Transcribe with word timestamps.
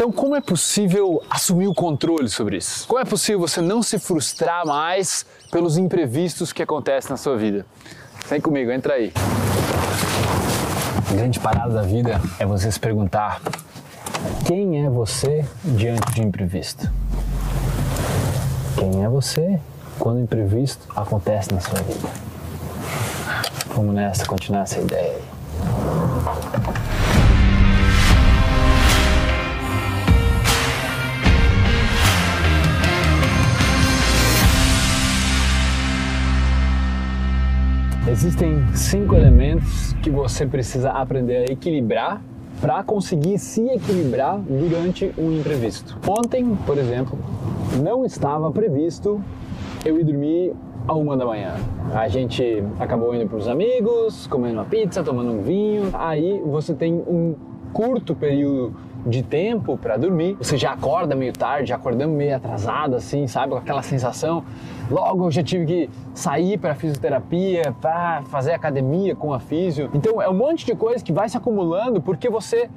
Então, 0.00 0.10
como 0.10 0.34
é 0.34 0.40
possível 0.40 1.22
assumir 1.28 1.66
o 1.66 1.74
controle 1.74 2.26
sobre 2.30 2.56
isso? 2.56 2.88
Como 2.88 2.98
é 2.98 3.04
possível 3.04 3.38
você 3.38 3.60
não 3.60 3.82
se 3.82 3.98
frustrar 3.98 4.66
mais 4.66 5.26
pelos 5.52 5.76
imprevistos 5.76 6.54
que 6.54 6.62
acontecem 6.62 7.10
na 7.10 7.18
sua 7.18 7.36
vida? 7.36 7.66
Vem 8.26 8.40
comigo, 8.40 8.70
entra 8.70 8.94
aí. 8.94 9.12
A 11.06 11.12
grande 11.12 11.38
parada 11.38 11.74
da 11.74 11.82
vida 11.82 12.18
é 12.38 12.46
você 12.46 12.72
se 12.72 12.80
perguntar: 12.80 13.42
quem 14.46 14.82
é 14.82 14.88
você 14.88 15.44
diante 15.62 16.14
de 16.14 16.22
um 16.22 16.28
imprevisto? 16.28 16.90
Quem 18.78 19.04
é 19.04 19.08
você 19.10 19.60
quando 19.98 20.16
o 20.16 20.22
imprevisto 20.22 20.88
acontece 20.96 21.52
na 21.52 21.60
sua 21.60 21.78
vida? 21.82 22.08
Vamos 23.76 23.94
nessa, 23.94 24.24
continuar 24.24 24.62
essa 24.62 24.80
ideia 24.80 25.19
Existem 38.08 38.66
cinco 38.74 39.14
elementos 39.14 39.92
que 40.02 40.08
você 40.08 40.46
precisa 40.46 40.90
aprender 40.90 41.48
a 41.48 41.52
equilibrar 41.52 42.22
para 42.58 42.82
conseguir 42.82 43.38
se 43.38 43.60
equilibrar 43.68 44.38
durante 44.38 45.12
um 45.18 45.38
imprevisto. 45.38 45.98
Ontem, 46.08 46.56
por 46.66 46.78
exemplo, 46.78 47.18
não 47.82 48.04
estava 48.04 48.50
previsto 48.50 49.22
eu 49.84 50.00
ir 50.00 50.04
dormir 50.04 50.54
a 50.88 50.94
uma 50.94 51.14
da 51.14 51.26
manhã. 51.26 51.54
A 51.94 52.08
gente 52.08 52.64
acabou 52.78 53.14
indo 53.14 53.28
para 53.28 53.36
os 53.36 53.46
amigos, 53.46 54.26
comendo 54.26 54.54
uma 54.54 54.64
pizza, 54.64 55.02
tomando 55.02 55.32
um 55.32 55.42
vinho. 55.42 55.90
Aí 55.92 56.40
você 56.40 56.74
tem 56.74 56.94
um 56.94 57.36
curto 57.72 58.14
período 58.14 58.74
de 59.06 59.22
tempo 59.22 59.76
para 59.76 59.96
dormir. 59.96 60.36
Você 60.38 60.56
já 60.56 60.72
acorda 60.72 61.14
meio 61.14 61.32
tarde, 61.32 61.68
já 61.70 61.76
acordando 61.76 62.12
meio 62.12 62.36
atrasado, 62.36 62.96
assim, 62.96 63.26
sabe? 63.26 63.52
Com 63.52 63.58
aquela 63.58 63.82
sensação. 63.82 64.44
Logo 64.90 65.26
eu 65.26 65.30
já 65.30 65.42
tive 65.42 65.66
que 65.66 65.90
sair 66.14 66.58
para 66.58 66.74
fisioterapia, 66.74 67.74
para 67.80 68.22
fazer 68.26 68.52
academia 68.52 69.14
com 69.14 69.32
a 69.32 69.40
físio. 69.40 69.90
Então 69.94 70.20
é 70.20 70.28
um 70.28 70.34
monte 70.34 70.66
de 70.66 70.74
coisa 70.74 71.04
que 71.04 71.12
vai 71.12 71.28
se 71.28 71.36
acumulando 71.36 72.00
porque 72.00 72.28
você 72.28 72.68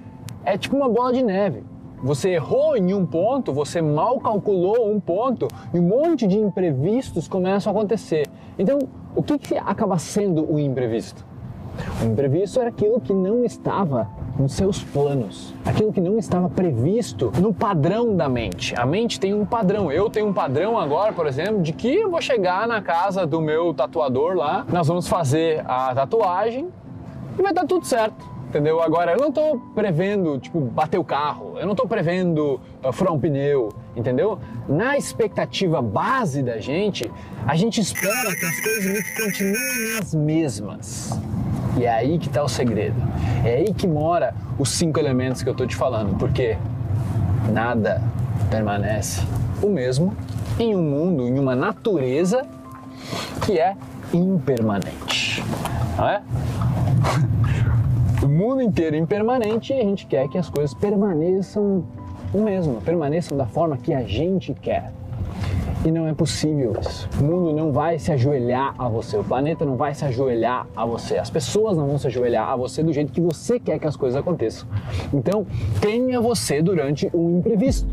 é 0.45 0.57
tipo 0.57 0.75
uma 0.75 0.89
bola 0.89 1.13
de 1.13 1.23
neve. 1.23 1.63
Você 2.03 2.31
errou 2.31 2.75
em 2.75 2.93
um 2.93 3.05
ponto, 3.05 3.53
você 3.53 3.81
mal 3.81 4.19
calculou 4.19 4.91
um 4.91 4.99
ponto 4.99 5.47
e 5.73 5.79
um 5.79 5.83
monte 5.83 6.27
de 6.27 6.37
imprevistos 6.37 7.29
começam 7.29 7.71
a 7.71 7.75
acontecer. 7.75 8.27
Então, 8.59 8.77
o 9.15 9.23
que, 9.23 9.37
que 9.39 9.57
acaba 9.57 9.97
sendo 9.97 10.51
o 10.51 10.59
imprevisto? 10.59 11.25
O 12.01 12.05
imprevisto 12.05 12.59
era 12.59 12.69
aquilo 12.69 12.99
que 12.99 13.13
não 13.13 13.45
estava 13.45 14.09
nos 14.37 14.53
seus 14.53 14.83
planos, 14.83 15.53
aquilo 15.65 15.93
que 15.93 16.01
não 16.01 16.17
estava 16.17 16.49
previsto 16.49 17.31
no 17.39 17.53
padrão 17.53 18.15
da 18.15 18.27
mente. 18.27 18.75
A 18.75 18.85
mente 18.85 19.19
tem 19.19 19.33
um 19.33 19.45
padrão. 19.45 19.91
Eu 19.91 20.09
tenho 20.09 20.27
um 20.27 20.33
padrão 20.33 20.77
agora, 20.77 21.13
por 21.13 21.27
exemplo, 21.27 21.61
de 21.61 21.71
que 21.71 21.93
eu 21.95 22.09
vou 22.09 22.21
chegar 22.21 22.67
na 22.67 22.81
casa 22.81 23.25
do 23.25 23.39
meu 23.41 23.73
tatuador 23.73 24.35
lá, 24.35 24.65
nós 24.71 24.87
vamos 24.87 25.07
fazer 25.07 25.63
a 25.65 25.93
tatuagem 25.93 26.67
e 27.37 27.41
vai 27.41 27.53
dar 27.53 27.65
tudo 27.65 27.85
certo. 27.85 28.33
Entendeu? 28.49 28.83
Agora, 28.83 29.13
eu 29.13 29.17
não 29.17 29.29
estou 29.29 29.59
prevendo, 29.73 30.37
tipo, 30.37 30.59
bater 30.59 30.99
o 30.99 31.03
carro, 31.03 31.55
eu 31.57 31.65
não 31.65 31.71
estou 31.71 31.87
prevendo 31.87 32.61
uh, 32.83 32.93
furar 32.93 33.11
um 33.11 33.19
pneu, 33.19 33.69
entendeu? 33.95 34.37
Na 34.69 34.95
expectativa 34.95 35.81
base 35.81 36.43
da 36.43 36.59
gente, 36.59 37.11
a 37.47 37.55
gente 37.55 37.81
espera 37.81 38.29
que 38.35 38.45
as 38.45 38.59
coisas 38.59 39.09
continuem 39.17 39.97
as 39.99 40.13
mesmas. 40.13 41.19
E 41.77 41.85
é 41.85 41.91
aí 41.91 42.19
que 42.19 42.27
está 42.27 42.43
o 42.43 42.47
segredo. 42.47 42.95
É 43.43 43.55
aí 43.55 43.73
que 43.73 43.87
mora 43.87 44.33
os 44.59 44.69
cinco 44.69 44.99
elementos 44.99 45.41
que 45.41 45.49
eu 45.49 45.53
estou 45.53 45.65
te 45.65 45.75
falando, 45.75 46.17
porque 46.17 46.57
nada 47.51 48.01
permanece 48.49 49.21
o 49.61 49.67
mesmo 49.67 50.15
em 50.59 50.75
um 50.75 50.83
mundo, 50.83 51.27
em 51.27 51.39
uma 51.39 51.55
natureza 51.55 52.45
que 53.45 53.59
é 53.59 53.75
impermanente. 54.13 55.43
Não 55.97 56.07
é? 56.07 56.21
o 58.23 58.27
mundo 58.27 58.61
inteiro 58.61 58.95
impermanente 58.95 59.73
e 59.73 59.79
a 59.79 59.83
gente 59.83 60.05
quer 60.05 60.27
que 60.27 60.37
as 60.37 60.49
coisas 60.49 60.73
permaneçam 60.73 61.83
o 62.33 62.41
mesmo, 62.41 62.81
permaneçam 62.81 63.37
da 63.37 63.45
forma 63.45 63.77
que 63.77 63.93
a 63.93 64.03
gente 64.03 64.53
quer. 64.53 64.91
E 65.85 65.91
não 65.91 66.07
é 66.07 66.13
possível 66.13 66.75
isso. 66.79 67.09
O 67.19 67.23
mundo 67.23 67.53
não 67.53 67.71
vai 67.71 67.99
se 67.99 68.11
ajoelhar 68.11 68.73
a 68.77 68.87
você, 68.87 69.17
o 69.17 69.23
planeta 69.23 69.65
não 69.65 69.75
vai 69.75 69.93
se 69.93 70.05
ajoelhar 70.05 70.65
a 70.75 70.85
você, 70.85 71.17
as 71.17 71.29
pessoas 71.29 71.75
não 71.77 71.87
vão 71.87 71.97
se 71.97 72.07
ajoelhar 72.07 72.49
a 72.49 72.55
você 72.55 72.81
do 72.81 72.93
jeito 72.93 73.11
que 73.11 73.19
você 73.19 73.59
quer 73.59 73.79
que 73.79 73.87
as 73.87 73.97
coisas 73.97 74.17
aconteçam. 74.17 74.67
Então, 75.13 75.45
tenha 75.81 76.21
você 76.21 76.61
durante 76.61 77.09
um 77.13 77.39
imprevisto. 77.39 77.87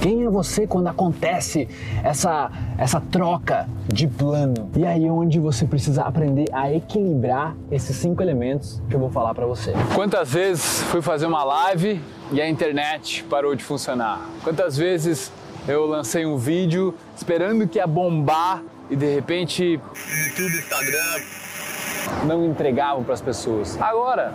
Quem 0.00 0.24
é 0.24 0.28
você 0.28 0.66
quando 0.66 0.88
acontece 0.88 1.68
essa, 2.04 2.50
essa 2.78 3.00
troca 3.00 3.68
de 3.88 4.06
plano? 4.06 4.70
E 4.76 4.84
aí 4.84 5.06
é 5.06 5.10
onde 5.10 5.40
você 5.40 5.66
precisa 5.66 6.02
aprender 6.02 6.46
a 6.52 6.72
equilibrar 6.72 7.56
esses 7.70 7.96
cinco 7.96 8.22
elementos 8.22 8.82
que 8.88 8.94
eu 8.94 9.00
vou 9.00 9.10
falar 9.10 9.34
para 9.34 9.46
você. 9.46 9.72
Quantas 9.94 10.32
vezes 10.32 10.82
fui 10.84 11.02
fazer 11.02 11.26
uma 11.26 11.42
live 11.42 12.00
e 12.30 12.40
a 12.40 12.48
internet 12.48 13.24
parou 13.24 13.54
de 13.54 13.64
funcionar? 13.64 14.20
Quantas 14.44 14.76
vezes 14.76 15.32
eu 15.68 15.84
lancei 15.86 16.24
um 16.24 16.36
vídeo 16.36 16.94
esperando 17.16 17.66
que 17.66 17.78
ia 17.78 17.86
bombar 17.86 18.62
e 18.88 18.94
de 18.94 19.14
repente 19.14 19.64
YouTube, 19.64 20.58
Instagram 20.58 21.20
não 22.24 22.46
entregavam 22.46 23.02
para 23.02 23.14
as 23.14 23.20
pessoas. 23.20 23.80
Agora 23.80 24.32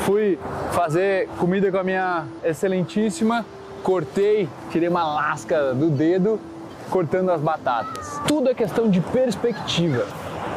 fui 0.00 0.38
fazer 0.72 1.28
comida 1.38 1.70
com 1.70 1.78
a 1.78 1.84
minha 1.84 2.24
excelentíssima, 2.42 3.44
cortei, 3.82 4.48
tirei 4.70 4.88
uma 4.88 5.04
lasca 5.04 5.74
do 5.74 5.90
dedo 5.90 6.40
cortando 6.88 7.30
as 7.30 7.40
batatas. 7.40 8.20
Tudo 8.26 8.48
é 8.48 8.54
questão 8.54 8.88
de 8.90 9.00
perspectiva. 9.00 10.06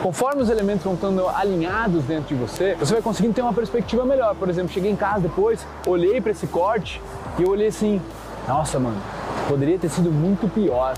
Conforme 0.01 0.41
os 0.41 0.49
elementos 0.49 0.83
vão 0.83 0.95
estando 0.95 1.27
alinhados 1.27 2.03
dentro 2.05 2.35
de 2.35 2.35
você, 2.35 2.75
você 2.75 2.93
vai 2.93 3.01
conseguindo 3.01 3.33
ter 3.33 3.41
uma 3.41 3.53
perspectiva 3.53 4.03
melhor. 4.03 4.35
Por 4.35 4.49
exemplo, 4.49 4.71
cheguei 4.73 4.91
em 4.91 4.95
casa 4.95 5.21
depois, 5.21 5.65
olhei 5.85 6.19
para 6.19 6.31
esse 6.31 6.47
corte 6.47 7.01
e 7.37 7.43
eu 7.43 7.49
olhei 7.49 7.67
assim: 7.67 8.01
nossa, 8.47 8.79
mano, 8.79 8.97
Poderia 9.47 9.77
ter 9.77 9.89
sido 9.89 10.11
muito 10.11 10.47
pior. 10.47 10.95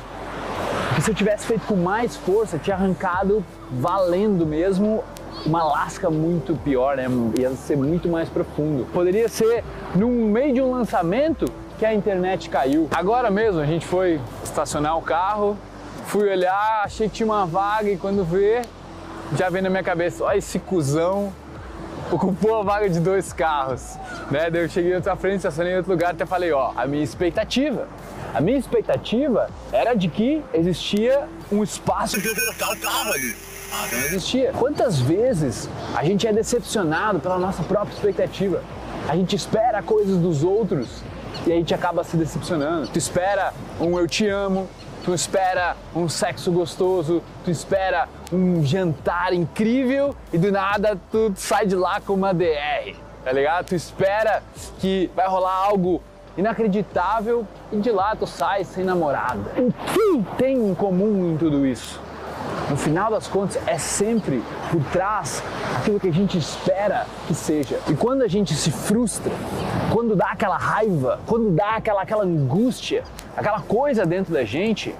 Porque 0.87 1.01
se 1.01 1.11
eu 1.11 1.15
tivesse 1.15 1.45
feito 1.45 1.65
com 1.67 1.75
mais 1.75 2.15
força, 2.15 2.57
tinha 2.57 2.75
arrancado 2.75 3.43
valendo 3.71 4.45
mesmo 4.45 5.03
uma 5.45 5.63
lasca 5.63 6.09
muito 6.09 6.55
pior, 6.55 6.95
né? 6.95 7.05
Ia 7.37 7.51
ser 7.51 7.75
muito 7.75 8.07
mais 8.07 8.29
profundo. 8.29 8.85
Poderia 8.93 9.27
ser 9.27 9.63
no 9.93 10.07
meio 10.07 10.53
de 10.53 10.61
um 10.61 10.71
lançamento 10.71 11.45
que 11.77 11.85
a 11.85 11.93
internet 11.93 12.49
caiu. 12.49 12.87
Agora 12.91 13.29
mesmo 13.29 13.59
a 13.59 13.65
gente 13.65 13.85
foi 13.85 14.21
estacionar 14.43 14.97
o 14.97 15.01
carro, 15.01 15.57
fui 16.05 16.29
olhar, 16.29 16.83
achei 16.83 17.09
que 17.09 17.15
tinha 17.15 17.27
uma 17.27 17.45
vaga 17.45 17.89
e 17.89 17.97
quando 17.97 18.23
vê, 18.23 18.61
já 19.37 19.49
vem 19.49 19.61
na 19.61 19.69
minha 19.69 19.83
cabeça, 19.83 20.23
olha 20.23 20.37
esse 20.37 20.59
cuzão 20.59 21.33
ocupou 22.11 22.59
a 22.59 22.63
vaga 22.63 22.89
de 22.89 22.99
dois 22.99 23.33
carros, 23.33 23.97
né? 24.29 24.49
Daí 24.49 24.61
eu 24.61 24.69
cheguei 24.69 24.91
em 24.91 24.95
outra 24.95 25.15
frente, 25.15 25.37
estacionei 25.37 25.73
em 25.73 25.77
outro 25.77 25.91
lugar, 25.91 26.11
até 26.11 26.25
falei, 26.25 26.51
ó, 26.51 26.71
a 26.75 26.85
minha 26.85 27.03
expectativa 27.03 27.87
a 28.35 28.41
minha 28.41 28.57
expectativa 28.57 29.49
era 29.71 29.93
de 29.93 30.09
que 30.09 30.43
existia 30.53 31.25
um 31.49 31.63
espaço 31.63 32.19
para 32.21 32.29
eu 32.29 32.77
carro 32.81 33.13
ali. 33.13 33.33
Ah, 33.71 33.87
não 33.89 33.99
existia. 33.99 34.51
Quantas 34.51 34.99
vezes 34.99 35.69
a 35.95 36.03
gente 36.03 36.27
é 36.27 36.33
decepcionado 36.33 37.21
pela 37.21 37.37
nossa 37.37 37.63
própria 37.63 37.93
expectativa? 37.93 38.61
A 39.07 39.15
gente 39.15 39.37
espera 39.37 39.81
coisas 39.81 40.17
dos 40.17 40.43
outros 40.43 41.01
e 41.47 41.51
a 41.53 41.55
gente 41.55 41.73
acaba 41.73 42.03
se 42.03 42.17
decepcionando. 42.17 42.89
Tu 42.89 42.97
espera 42.97 43.53
um 43.79 43.97
eu 43.97 44.05
te 44.05 44.27
amo, 44.27 44.67
tu 45.05 45.13
espera 45.13 45.77
um 45.95 46.09
sexo 46.09 46.51
gostoso, 46.51 47.23
tu 47.45 47.49
espera 47.49 48.09
um 48.33 48.65
jantar 48.65 49.33
incrível 49.33 50.13
e 50.33 50.37
do 50.37 50.51
nada 50.51 50.99
tu 51.09 51.31
sai 51.37 51.65
de 51.65 51.75
lá 51.75 52.01
com 52.01 52.13
uma 52.13 52.33
DR, 52.33 52.95
tá 53.23 53.31
ligado? 53.31 53.67
Tu 53.67 53.75
espera 53.75 54.43
que 54.79 55.09
vai 55.15 55.25
rolar 55.25 55.53
algo 55.53 56.03
inacreditável 56.37 57.45
e 57.71 57.77
de 57.77 57.91
lá 57.91 58.15
tu 58.15 58.27
sai 58.27 58.63
sem 58.63 58.83
namorada. 58.83 59.51
O 59.57 59.71
que 59.71 60.35
tem 60.37 60.57
em 60.57 60.75
comum 60.75 61.33
em 61.33 61.37
tudo 61.37 61.65
isso? 61.65 62.01
No 62.69 62.77
final 62.77 63.11
das 63.11 63.27
contas, 63.27 63.61
é 63.67 63.77
sempre 63.77 64.43
por 64.71 64.83
trás 64.85 65.43
aquilo 65.77 65.99
que 65.99 66.07
a 66.07 66.13
gente 66.13 66.37
espera 66.37 67.05
que 67.27 67.33
seja. 67.33 67.79
E 67.87 67.93
quando 67.93 68.23
a 68.23 68.27
gente 68.27 68.53
se 68.53 68.71
frustra, 68.71 69.31
quando 69.91 70.15
dá 70.15 70.31
aquela 70.31 70.57
raiva, 70.57 71.19
quando 71.27 71.51
dá 71.51 71.75
aquela, 71.75 72.01
aquela 72.01 72.23
angústia, 72.23 73.03
aquela 73.37 73.61
coisa 73.61 74.05
dentro 74.05 74.33
da 74.33 74.43
gente, 74.43 74.95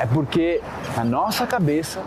é 0.00 0.06
porque 0.06 0.62
a 0.96 1.04
nossa 1.04 1.46
cabeça 1.46 2.02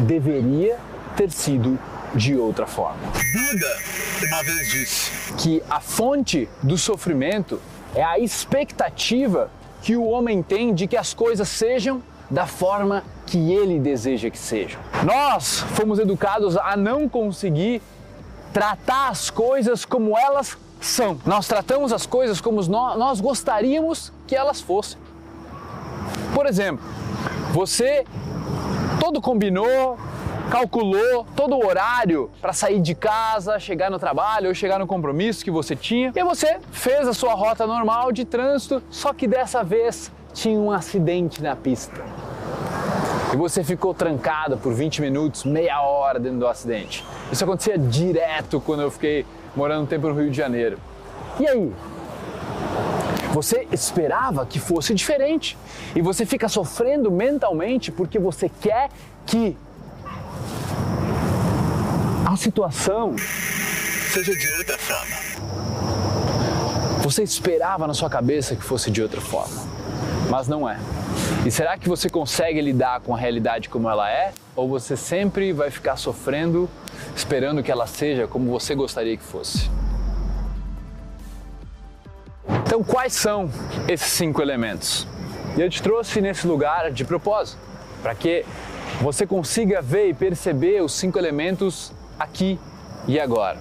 deveria 0.00 0.78
ter 1.16 1.30
sido 1.30 1.78
de 2.14 2.36
outra 2.36 2.66
forma. 2.66 2.98
Buda 3.12 4.05
uma 4.24 4.42
vez 4.42 4.70
disse 4.70 5.32
que 5.34 5.62
a 5.68 5.80
fonte 5.80 6.48
do 6.62 6.78
sofrimento 6.78 7.60
é 7.94 8.02
a 8.02 8.18
expectativa 8.18 9.50
que 9.82 9.96
o 9.96 10.04
homem 10.04 10.42
tem 10.42 10.74
de 10.74 10.86
que 10.86 10.96
as 10.96 11.12
coisas 11.12 11.48
sejam 11.48 12.02
da 12.30 12.46
forma 12.46 13.04
que 13.26 13.52
ele 13.52 13.78
deseja 13.78 14.30
que 14.30 14.38
sejam. 14.38 14.80
Nós 15.04 15.60
fomos 15.74 15.98
educados 15.98 16.56
a 16.56 16.76
não 16.76 17.08
conseguir 17.08 17.80
tratar 18.52 19.08
as 19.08 19.30
coisas 19.30 19.84
como 19.84 20.16
elas 20.16 20.56
são. 20.80 21.20
Nós 21.24 21.46
tratamos 21.46 21.92
as 21.92 22.06
coisas 22.06 22.40
como 22.40 22.62
nós 22.62 23.20
gostaríamos 23.20 24.12
que 24.26 24.34
elas 24.34 24.60
fossem. 24.60 24.98
Por 26.34 26.46
exemplo, 26.46 26.84
você 27.52 28.04
todo 28.98 29.20
combinou, 29.20 29.98
calculou 30.50 31.26
todo 31.34 31.56
o 31.56 31.66
horário 31.66 32.30
para 32.40 32.52
sair 32.52 32.80
de 32.80 32.94
casa, 32.94 33.58
chegar 33.58 33.90
no 33.90 33.98
trabalho 33.98 34.48
ou 34.48 34.54
chegar 34.54 34.78
no 34.78 34.86
compromisso 34.86 35.44
que 35.44 35.50
você 35.50 35.74
tinha, 35.74 36.12
e 36.14 36.24
você 36.24 36.58
fez 36.70 37.06
a 37.08 37.12
sua 37.12 37.34
rota 37.34 37.66
normal 37.66 38.12
de 38.12 38.24
trânsito, 38.24 38.82
só 38.90 39.12
que 39.12 39.26
dessa 39.26 39.62
vez 39.62 40.10
tinha 40.32 40.58
um 40.58 40.70
acidente 40.70 41.42
na 41.42 41.56
pista. 41.56 42.04
E 43.32 43.36
você 43.36 43.64
ficou 43.64 43.92
trancado 43.92 44.56
por 44.56 44.72
20 44.72 45.02
minutos, 45.02 45.44
meia 45.44 45.80
hora 45.82 46.18
dentro 46.18 46.38
do 46.38 46.46
acidente. 46.46 47.04
Isso 47.30 47.42
acontecia 47.42 47.76
direto 47.76 48.60
quando 48.60 48.82
eu 48.82 48.90
fiquei 48.90 49.26
morando 49.54 49.82
um 49.82 49.86
tempo 49.86 50.08
no 50.08 50.14
Rio 50.14 50.30
de 50.30 50.36
Janeiro. 50.36 50.78
E 51.40 51.46
aí? 51.46 51.72
Você 53.32 53.66
esperava 53.70 54.46
que 54.46 54.58
fosse 54.58 54.94
diferente 54.94 55.58
e 55.94 56.00
você 56.00 56.24
fica 56.24 56.48
sofrendo 56.48 57.10
mentalmente 57.10 57.92
porque 57.92 58.18
você 58.18 58.48
quer 58.48 58.88
que 59.26 59.56
situação 62.36 63.16
seja 64.12 64.34
de 64.34 64.48
outra 64.58 64.78
forma. 64.78 65.16
Você 67.02 67.22
esperava 67.22 67.86
na 67.86 67.94
sua 67.94 68.10
cabeça 68.10 68.56
que 68.56 68.62
fosse 68.64 68.90
de 68.90 69.00
outra 69.00 69.20
forma, 69.20 69.62
mas 70.28 70.48
não 70.48 70.68
é. 70.68 70.78
E 71.44 71.50
será 71.50 71.78
que 71.78 71.88
você 71.88 72.08
consegue 72.08 72.60
lidar 72.60 73.00
com 73.00 73.14
a 73.14 73.18
realidade 73.18 73.68
como 73.68 73.88
ela 73.88 74.10
é? 74.10 74.32
Ou 74.56 74.68
você 74.68 74.96
sempre 74.96 75.52
vai 75.52 75.70
ficar 75.70 75.96
sofrendo, 75.96 76.68
esperando 77.14 77.62
que 77.62 77.70
ela 77.70 77.86
seja 77.86 78.26
como 78.26 78.50
você 78.50 78.74
gostaria 78.74 79.16
que 79.16 79.22
fosse? 79.22 79.70
Então, 82.66 82.82
quais 82.82 83.12
são 83.12 83.50
esses 83.86 84.12
cinco 84.12 84.42
elementos? 84.42 85.06
E 85.56 85.60
eu 85.60 85.70
te 85.70 85.80
trouxe 85.80 86.20
nesse 86.20 86.46
lugar 86.46 86.90
de 86.90 87.04
propósito, 87.04 87.58
para 88.02 88.14
que 88.14 88.44
você 89.00 89.26
consiga 89.26 89.80
ver 89.80 90.08
e 90.08 90.14
perceber 90.14 90.82
os 90.82 90.92
cinco 90.92 91.18
elementos 91.18 91.92
aqui 92.18 92.58
e 93.06 93.18
agora. 93.20 93.58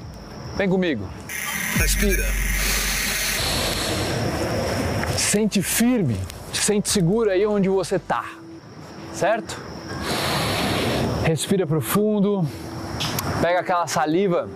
Vem 0.55 0.69
comigo. 0.69 1.07
Respira. 1.77 2.25
Sente 5.17 5.61
firme, 5.61 6.17
sente 6.53 6.89
seguro 6.89 7.29
aí 7.29 7.45
onde 7.45 7.67
você 7.67 7.97
está, 7.97 8.23
certo? 9.13 9.61
Respira 11.23 11.65
profundo, 11.65 12.47
pega 13.41 13.59
aquela 13.59 13.87
saliva 13.87 14.47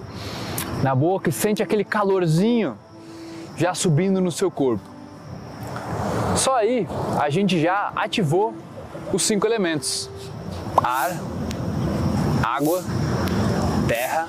na 0.82 0.96
boca 0.96 1.30
e 1.30 1.34
sente 1.34 1.62
aquele 1.62 1.84
calorzinho 1.84 2.78
já 3.58 3.74
subindo 3.74 4.22
no 4.22 4.32
seu 4.32 4.50
corpo. 4.50 4.84
Só 6.36 6.56
aí 6.56 6.88
a 7.20 7.30
gente 7.30 7.60
já 7.60 7.92
ativou 7.96 8.54
os 9.12 9.24
cinco 9.24 9.46
elementos: 9.46 10.10
ar, 10.78 11.12
água, 12.42 12.84
terra, 13.90 14.28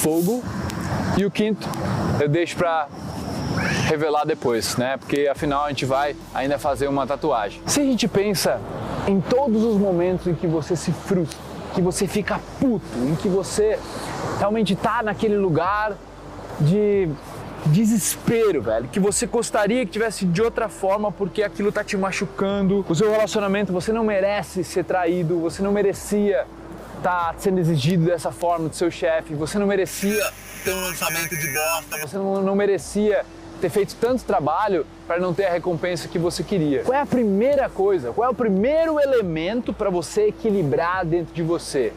fogo 0.00 0.42
e 1.18 1.26
o 1.26 1.30
quinto 1.30 1.68
eu 2.18 2.26
deixo 2.26 2.56
para 2.56 2.88
revelar 3.90 4.24
depois, 4.24 4.78
né? 4.78 4.96
Porque 4.96 5.28
afinal 5.30 5.66
a 5.66 5.68
gente 5.68 5.84
vai 5.84 6.16
ainda 6.34 6.58
fazer 6.58 6.88
uma 6.88 7.06
tatuagem. 7.06 7.60
Se 7.66 7.80
a 7.80 7.84
gente 7.84 8.08
pensa 8.08 8.58
em 9.06 9.20
todos 9.20 9.62
os 9.62 9.76
momentos 9.76 10.26
em 10.26 10.34
que 10.34 10.46
você 10.46 10.74
se 10.74 10.92
frustra, 10.92 11.38
que 11.74 11.82
você 11.82 12.06
fica 12.06 12.40
puto, 12.58 12.86
em 12.96 13.14
que 13.16 13.28
você 13.28 13.78
realmente 14.38 14.74
tá 14.74 15.02
naquele 15.02 15.36
lugar 15.36 15.92
de 16.58 17.10
desespero, 17.66 18.62
velho, 18.62 18.88
que 18.88 18.98
você 18.98 19.26
gostaria 19.26 19.84
que 19.84 19.92
tivesse 19.92 20.24
de 20.24 20.40
outra 20.40 20.70
forma 20.70 21.12
porque 21.12 21.42
aquilo 21.42 21.70
tá 21.70 21.84
te 21.84 21.98
machucando. 21.98 22.82
O 22.88 22.94
seu 22.94 23.10
relacionamento, 23.10 23.74
você 23.74 23.92
não 23.92 24.04
merece 24.04 24.64
ser 24.64 24.84
traído, 24.84 25.38
você 25.38 25.62
não 25.62 25.70
merecia 25.70 26.46
tá 27.04 27.34
sendo 27.36 27.60
exigido 27.60 28.06
dessa 28.06 28.32
forma 28.32 28.66
do 28.66 28.74
seu 28.74 28.90
chefe, 28.90 29.34
você 29.34 29.58
não 29.58 29.66
merecia 29.66 30.26
ter 30.64 30.72
um 30.72 30.80
lançamento 30.80 31.36
de 31.36 31.52
bosta, 31.52 31.98
você 31.98 32.16
não, 32.16 32.40
não 32.40 32.56
merecia 32.56 33.26
ter 33.60 33.68
feito 33.68 33.94
tanto 34.00 34.24
trabalho 34.24 34.86
para 35.06 35.18
não 35.18 35.34
ter 35.34 35.44
a 35.44 35.50
recompensa 35.50 36.08
que 36.08 36.18
você 36.18 36.42
queria. 36.42 36.82
Qual 36.82 36.96
é 36.96 37.02
a 37.02 37.06
primeira 37.06 37.68
coisa? 37.68 38.10
Qual 38.10 38.26
é 38.26 38.30
o 38.30 38.34
primeiro 38.34 38.98
elemento 38.98 39.70
para 39.70 39.90
você 39.90 40.28
equilibrar 40.28 41.04
dentro 41.04 41.34
de 41.34 41.42
você? 41.42 41.92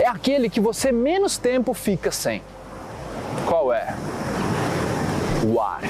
É 0.00 0.08
aquele 0.08 0.50
que 0.50 0.58
você 0.58 0.90
menos 0.90 1.38
tempo 1.38 1.72
fica 1.72 2.10
sem. 2.10 2.42
Qual 3.46 3.72
é? 3.72 3.94
O 5.46 5.60
ar. 5.60 5.82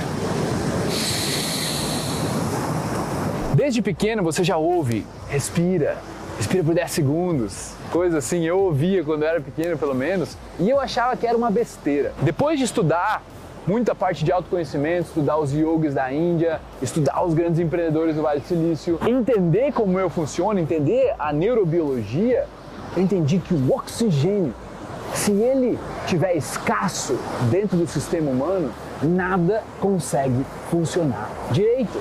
Desde 3.55 3.81
pequeno 3.81 4.23
você 4.23 4.45
já 4.45 4.59
ouve, 4.59 5.07
respira, 5.31 5.97
respira 6.37 6.63
por 6.63 6.75
10 6.75 6.91
segundos, 6.91 7.73
coisa 7.91 8.19
assim. 8.19 8.45
Eu 8.45 8.59
ouvia 8.61 9.03
quando 9.05 9.23
eu 9.23 9.29
era 9.29 9.41
pequeno, 9.41 9.77
pelo 9.79 9.95
menos, 9.95 10.37
e 10.59 10.69
eu 10.69 10.79
achava 10.79 11.17
que 11.17 11.27
era 11.27 11.37
uma 11.37 11.51
besteira. 11.51 12.13
Depois 12.23 12.59
de 12.59 12.65
estudar 12.65 13.23
muita 13.67 13.95
parte 13.95 14.25
de 14.25 14.31
autoconhecimento, 14.31 15.09
estudar 15.09 15.39
os 15.39 15.53
yogis 15.53 15.95
da 15.95 16.13
Índia, 16.13 16.61
estudar 16.81 17.25
os 17.25 17.35
grandes 17.35 17.59
empreendedores 17.59 18.15
do 18.15 18.23
Vale 18.23 18.41
do 18.41 18.47
Silício, 18.47 18.99
entender 19.07 19.73
como 19.73 19.99
eu 19.99 20.09
funciono, 20.09 20.61
entender 20.61 21.15
a 21.19 21.33
neurobiologia, 21.33 22.47
eu 22.97 23.03
entendi 23.03 23.39
que 23.39 23.53
o 23.53 23.75
oxigênio 23.75 24.55
se 25.15 25.33
ele 25.33 25.79
tiver 26.07 26.35
escasso 26.35 27.19
dentro 27.51 27.77
do 27.77 27.87
sistema 27.87 28.31
humano, 28.31 28.71
nada 29.03 29.63
consegue 29.81 30.45
funcionar 30.71 31.31
direito. 31.51 31.99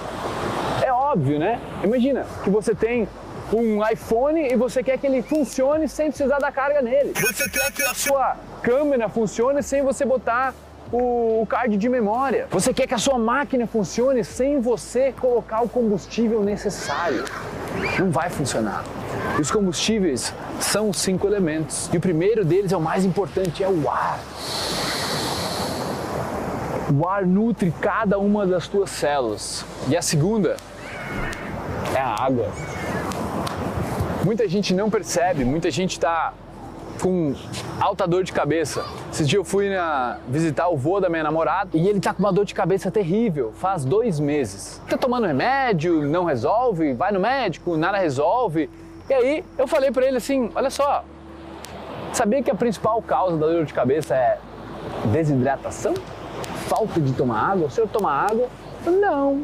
É 0.84 0.92
óbvio, 0.92 1.40
né? 1.40 1.60
Imagina 1.84 2.26
que 2.44 2.50
você 2.50 2.76
tem 2.76 3.08
um 3.54 3.88
iPhone 3.88 4.42
e 4.42 4.56
você 4.56 4.84
quer 4.84 4.98
que 4.98 5.06
ele 5.06 5.22
funcione 5.22 5.88
sem 5.88 6.08
precisar 6.08 6.40
da 6.40 6.52
carga 6.52 6.82
nele. 6.82 7.14
Você 7.14 7.50
quer 7.50 7.72
que 7.72 7.84
a 7.84 7.94
sua 7.94 8.36
câmera 8.62 9.08
funcione 9.10 9.62
sem 9.62 9.82
você 9.84 10.06
botar 10.06 10.54
o, 10.92 11.46
card 11.50 11.78
de 11.78 11.90
memória. 11.90 12.48
Você 12.52 12.74
quer 12.74 12.88
que 12.88 12.94
a 12.94 12.98
sua 12.98 13.18
máquina 13.18 13.68
funcione 13.68 14.24
sem 14.24 14.60
você 14.60 15.12
colocar 15.12 15.62
o 15.62 15.70
combustível 15.70 16.44
necessário. 16.44 17.26
Não 18.00 18.10
vai 18.10 18.30
funcionar. 18.30 18.84
Os 19.40 19.52
combustíveis 19.52 20.34
são 20.60 20.90
os 20.90 20.98
cinco 20.98 21.28
elementos. 21.28 21.90
E 21.92 21.98
o 21.98 22.02
primeiro 22.02 22.46
deles 22.46 22.72
é 22.72 22.78
o 22.78 22.82
mais 22.82 23.04
importante, 23.04 23.64
é 23.64 23.68
o 23.68 23.90
ar. 23.90 24.20
O 26.94 27.08
ar 27.08 27.26
nutre 27.26 27.74
cada 27.82 28.18
uma 28.18 28.46
das 28.46 28.68
tuas 28.68 28.90
células. 28.90 29.66
E 29.88 29.98
a 29.98 30.02
segunda 30.02 30.56
é 31.94 32.00
a 32.00 32.24
água. 32.24 32.48
Muita 34.26 34.50
gente 34.50 34.74
não 34.74 34.90
percebe, 34.90 35.46
muita 35.46 35.70
gente 35.70 35.92
está 35.92 36.34
com 37.00 37.36
alta 37.80 38.08
dor 38.08 38.24
de 38.24 38.34
cabeça. 38.34 38.84
Esse 39.14 39.24
dia 39.24 39.38
eu 39.38 39.44
fui 39.44 39.70
na, 39.70 40.18
visitar 40.28 40.68
o 40.68 40.76
vô 40.76 41.00
da 41.00 41.08
minha 41.08 41.22
namorada 41.22 41.70
e 41.78 41.88
ele 41.88 42.00
tá 42.00 42.12
com 42.12 42.24
uma 42.24 42.34
dor 42.34 42.44
de 42.44 42.56
cabeça 42.56 42.90
terrível, 42.90 43.54
faz 43.54 43.86
dois 43.86 44.20
meses. 44.20 44.82
Tá 44.90 44.98
tomando 44.98 45.28
remédio, 45.28 46.02
não 46.10 46.24
resolve, 46.24 46.96
vai 46.96 47.12
no 47.12 47.20
médico, 47.20 47.78
nada 47.78 48.00
resolve. 48.00 48.68
E 49.08 49.14
aí 49.14 49.44
eu 49.60 49.68
falei 49.68 49.92
para 49.92 50.08
ele 50.08 50.18
assim: 50.18 50.50
olha 50.56 50.72
só, 50.72 51.06
sabia 52.12 52.42
que 52.42 52.50
a 52.50 52.56
principal 52.56 53.00
causa 53.04 53.38
da 53.38 53.46
dor 53.46 53.64
de 53.64 53.76
cabeça 53.76 54.16
é 54.16 54.40
desidratação? 55.12 55.94
Falta 56.68 57.00
de 57.00 57.14
tomar 57.14 57.52
água? 57.52 57.68
O 57.68 57.70
senhor 57.70 57.88
toma 57.90 58.12
água? 58.12 58.48
Não. 58.88 59.44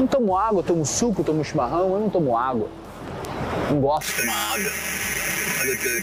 Não 0.00 0.06
tomo 0.06 0.38
água, 0.38 0.62
tomo 0.62 0.86
suco, 0.86 1.22
tomo 1.22 1.44
chimarrão, 1.44 1.92
eu 1.92 2.00
não 2.00 2.08
tomo 2.08 2.34
água. 2.34 2.68
Não 3.72 3.80
gosto. 3.80 4.22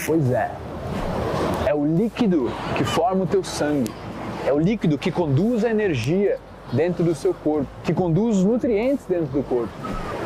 Pois 0.04 0.30
é. 0.32 0.50
É 1.66 1.72
o 1.72 1.86
líquido 1.86 2.50
que 2.76 2.82
forma 2.82 3.22
o 3.22 3.26
teu 3.28 3.44
sangue. 3.44 3.92
É 4.44 4.52
o 4.52 4.58
líquido 4.58 4.98
que 4.98 5.12
conduz 5.12 5.64
a 5.64 5.70
energia 5.70 6.38
dentro 6.72 7.04
do 7.04 7.14
seu 7.14 7.32
corpo, 7.32 7.68
que 7.84 7.94
conduz 7.94 8.38
os 8.38 8.44
nutrientes 8.44 9.04
dentro 9.06 9.26
do 9.26 9.42
corpo. 9.44 9.72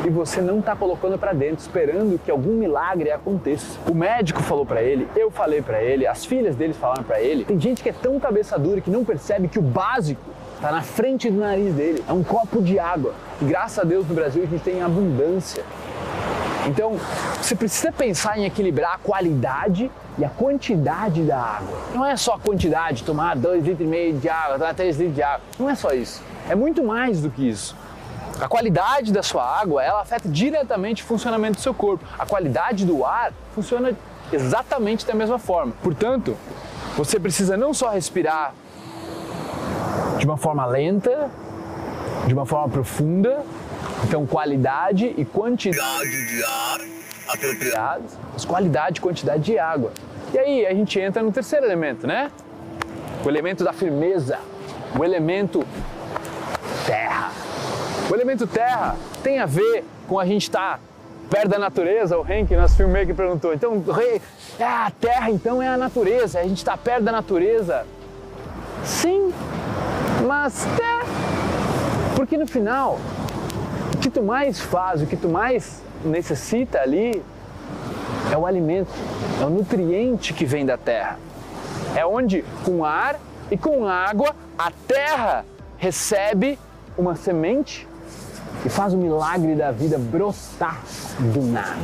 E 0.03 0.09
você 0.09 0.41
não 0.41 0.59
está 0.59 0.75
colocando 0.75 1.19
para 1.19 1.33
dentro, 1.33 1.59
esperando 1.59 2.19
que 2.19 2.31
algum 2.31 2.53
milagre 2.53 3.11
aconteça. 3.11 3.79
O 3.87 3.93
médico 3.93 4.41
falou 4.41 4.65
para 4.65 4.81
ele, 4.81 5.07
eu 5.15 5.29
falei 5.29 5.61
para 5.61 5.83
ele, 5.83 6.07
as 6.07 6.25
filhas 6.25 6.55
dele 6.55 6.73
falaram 6.73 7.03
para 7.03 7.21
ele. 7.21 7.45
Tem 7.45 7.59
gente 7.59 7.83
que 7.83 7.89
é 7.89 7.93
tão 7.93 8.19
cabeça 8.19 8.57
dura 8.57 8.81
que 8.81 8.89
não 8.89 9.05
percebe 9.05 9.47
que 9.47 9.59
o 9.59 9.61
básico 9.61 10.21
está 10.55 10.71
na 10.71 10.81
frente 10.81 11.29
do 11.29 11.39
nariz 11.39 11.75
dele. 11.75 12.03
É 12.07 12.13
um 12.13 12.23
copo 12.23 12.59
de 12.59 12.79
água. 12.79 13.13
E 13.39 13.45
graças 13.45 13.77
a 13.77 13.83
Deus 13.83 14.07
no 14.07 14.15
Brasil 14.15 14.41
a 14.43 14.47
gente 14.47 14.63
tem 14.63 14.81
abundância. 14.81 15.63
Então, 16.65 16.99
você 17.41 17.55
precisa 17.55 17.91
pensar 17.91 18.37
em 18.37 18.45
equilibrar 18.45 18.95
a 18.95 18.97
qualidade 18.97 19.91
e 20.17 20.25
a 20.25 20.29
quantidade 20.29 21.21
da 21.23 21.37
água. 21.37 21.77
Não 21.93 22.05
é 22.05 22.17
só 22.17 22.33
a 22.33 22.39
quantidade, 22.39 23.03
tomar 23.03 23.35
2 23.35 23.63
litros 23.63 23.85
e 23.85 23.89
meio 23.89 24.17
de 24.17 24.27
água, 24.27 24.57
tomar 24.57 24.73
3 24.73 24.97
litros 24.97 25.15
de 25.15 25.23
água. 25.23 25.41
Não 25.59 25.69
é 25.69 25.75
só 25.75 25.91
isso. 25.91 26.21
É 26.49 26.55
muito 26.55 26.83
mais 26.83 27.21
do 27.21 27.29
que 27.29 27.47
isso. 27.47 27.75
A 28.41 28.47
qualidade 28.47 29.13
da 29.13 29.23
sua 29.23 29.43
água, 29.43 29.83
ela 29.83 30.01
afeta 30.01 30.27
diretamente 30.27 31.03
o 31.03 31.05
funcionamento 31.05 31.57
do 31.57 31.61
seu 31.61 31.73
corpo. 31.73 32.03
A 32.17 32.25
qualidade 32.25 32.85
do 32.85 33.05
ar 33.05 33.31
funciona 33.53 33.93
exatamente 34.31 35.05
da 35.05 35.13
mesma 35.13 35.39
forma. 35.39 35.71
Portanto, 35.81 36.35
você 36.97 37.19
precisa 37.19 37.55
não 37.55 37.73
só 37.73 37.89
respirar 37.89 38.53
de 40.17 40.25
uma 40.25 40.37
forma 40.37 40.65
lenta, 40.65 41.29
de 42.25 42.33
uma 42.33 42.45
forma 42.45 42.69
profunda. 42.69 43.43
Então, 44.03 44.25
qualidade 44.25 45.13
e 45.17 45.25
quantidade 45.25 46.27
de 46.27 46.43
ar 46.43 46.79
apropriados, 47.27 48.13
mas 48.33 48.45
qualidade 48.45 48.99
e 48.99 49.01
quantidade 49.01 49.43
de 49.43 49.57
água. 49.57 49.91
E 50.33 50.37
aí 50.37 50.65
a 50.65 50.73
gente 50.73 50.99
entra 50.99 51.23
no 51.23 51.31
terceiro 51.31 51.65
elemento, 51.65 52.05
né? 52.05 52.31
O 53.23 53.29
elemento 53.29 53.63
da 53.63 53.73
firmeza, 53.73 54.39
o 54.97 55.03
elemento 55.03 55.65
terra. 56.85 57.31
O 58.09 58.13
elemento 58.13 58.45
terra 58.45 58.95
tem 59.23 59.39
a 59.39 59.45
ver 59.45 59.83
com 60.07 60.19
a 60.19 60.25
gente 60.25 60.43
estar 60.43 60.77
tá 60.77 60.79
perto 61.29 61.49
da 61.49 61.59
natureza, 61.59 62.17
o 62.17 62.31
Henk, 62.31 62.55
nosso 62.55 62.75
filmmaker, 62.75 63.15
perguntou. 63.15 63.53
Então, 63.53 63.83
é 64.59 64.63
a 64.63 64.91
terra 64.91 65.31
então 65.31 65.61
é 65.61 65.67
a 65.67 65.77
natureza, 65.77 66.39
a 66.39 66.43
gente 66.43 66.57
está 66.57 66.77
perto 66.77 67.03
da 67.03 67.11
natureza. 67.11 67.85
Sim, 68.83 69.33
mas 70.27 70.65
é. 70.79 72.15
Porque 72.15 72.37
no 72.37 72.47
final, 72.47 72.99
que 74.05 74.09
tu 74.11 74.21
mais 74.21 74.59
faz, 74.59 75.01
o 75.01 75.07
que 75.07 75.17
tu 75.17 75.27
mais 75.27 75.81
necessita 76.03 76.79
ali 76.79 77.23
é 78.31 78.37
o 78.37 78.45
alimento, 78.45 78.91
é 79.41 79.45
o 79.45 79.49
nutriente 79.49 80.31
que 80.31 80.45
vem 80.45 80.63
da 80.63 80.77
terra. 80.77 81.17
É 81.95 82.05
onde, 82.05 82.45
com 82.63 82.85
ar 82.85 83.19
e 83.49 83.57
com 83.57 83.87
água, 83.87 84.35
a 84.59 84.71
terra 84.87 85.43
recebe 85.79 86.59
uma 86.95 87.15
semente 87.15 87.87
e 88.63 88.69
faz 88.69 88.93
o 88.93 88.97
milagre 88.97 89.55
da 89.55 89.71
vida 89.71 89.97
brotar 89.97 90.83
do 91.33 91.41
nada. 91.41 91.75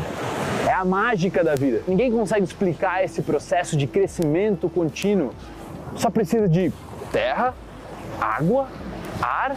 É 0.67 0.73
a 0.73 0.85
mágica 0.85 1.43
da 1.43 1.55
vida. 1.55 1.81
Ninguém 1.87 2.11
consegue 2.11 2.43
explicar 2.43 3.03
esse 3.03 3.23
processo 3.23 3.75
de 3.75 3.87
crescimento 3.87 4.69
contínuo. 4.69 5.33
Só 5.95 6.11
precisa 6.11 6.47
de 6.47 6.71
terra, 7.11 7.55
água, 8.21 8.67
ar 9.19 9.55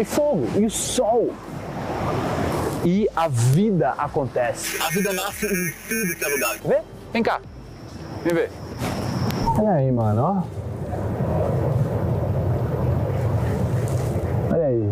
e 0.00 0.04
fogo 0.04 0.46
e 0.56 0.64
o 0.64 0.70
sol. 0.70 1.30
E 2.84 3.08
a 3.14 3.28
vida 3.28 3.90
acontece. 3.90 4.82
A 4.82 4.88
vida 4.88 5.12
nasce 5.12 5.46
em 5.46 5.72
tudo 5.88 6.16
que 6.16 6.24
é 6.24 6.28
lugar. 6.28 6.56
Vê? 6.64 6.80
Vem 7.12 7.22
cá. 7.22 7.40
Vem 8.24 8.34
ver. 8.34 8.50
Olha 9.58 9.72
aí, 9.72 9.92
mano, 9.92 10.22
ó. 10.22 10.42
Olha 14.52 14.66
aí. 14.66 14.90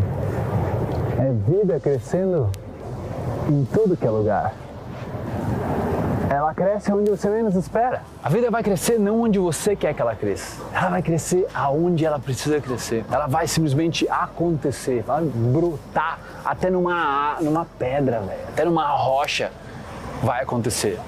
É 1.18 1.32
vida 1.50 1.80
crescendo 1.80 2.50
em 3.48 3.66
tudo 3.72 3.96
que 3.96 4.06
é 4.06 4.10
lugar. 4.10 4.54
Ela 6.30 6.52
cresce 6.52 6.92
onde 6.92 7.10
você 7.10 7.26
menos 7.30 7.54
espera. 7.54 8.02
A 8.22 8.28
vida 8.28 8.50
vai 8.50 8.62
crescer 8.62 8.98
não 8.98 9.22
onde 9.22 9.38
você 9.38 9.74
quer 9.74 9.94
que 9.94 10.02
ela 10.02 10.14
cresça. 10.14 10.62
Ela 10.74 10.90
vai 10.90 11.02
crescer 11.02 11.46
aonde 11.54 12.04
ela 12.04 12.18
precisa 12.18 12.60
crescer. 12.60 13.02
Ela 13.10 13.26
vai 13.26 13.48
simplesmente 13.48 14.06
acontecer, 14.10 15.02
vai 15.02 15.24
brotar 15.24 16.18
até 16.44 16.68
numa, 16.68 17.38
numa 17.40 17.64
pedra, 17.64 18.20
véio, 18.20 18.40
até 18.46 18.62
numa 18.66 18.88
rocha 18.88 19.50
vai 20.22 20.42
acontecer. 20.42 21.00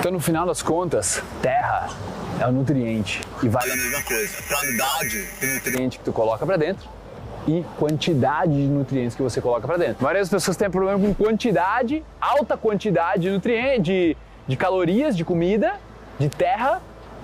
Então, 0.00 0.10
no 0.10 0.18
final 0.18 0.44
das 0.44 0.60
contas, 0.60 1.22
terra 1.40 1.90
é 2.40 2.46
o 2.48 2.50
nutriente 2.50 3.20
e 3.40 3.48
vale 3.48 3.70
a 3.70 3.76
mesma 3.76 4.02
coisa. 4.02 4.42
Qualidade 4.48 5.28
do 5.40 5.46
nutriente 5.46 5.98
que 5.98 6.04
tu 6.04 6.12
coloca 6.12 6.44
para 6.44 6.56
dentro 6.56 6.88
e 7.46 7.64
quantidade 7.78 8.52
de 8.52 8.68
nutrientes 8.68 9.16
que 9.16 9.22
você 9.22 9.40
coloca 9.40 9.66
para 9.66 9.76
dentro. 9.76 9.96
Várias 10.04 10.28
pessoas 10.28 10.56
têm 10.56 10.70
problema 10.70 10.98
com 10.98 11.12
quantidade, 11.14 12.04
alta 12.20 12.56
quantidade 12.56 13.22
de 13.22 13.30
nutrientes, 13.30 13.82
de, 13.82 14.16
de 14.46 14.56
calorias, 14.56 15.16
de 15.16 15.24
comida, 15.24 15.74
de 16.18 16.28
terra 16.28 16.80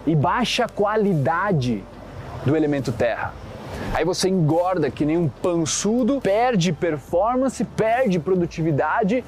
e 0.07 0.17
baixa 0.17 0.67
qualidade 0.67 1.85
do 2.45 2.57
elemento 2.57 2.93
terra. 2.93 3.33
Aí 3.95 4.05
você 4.05 4.29
engorda 4.29 4.91
que 4.91 5.05
nem 5.05 5.17
um 5.17 5.29
pançudo, 5.29 6.21
perde 6.21 6.73
performance, 6.73 7.65
perde 7.65 8.19
produtividade, 8.19 9.25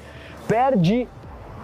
perde 0.47 1.07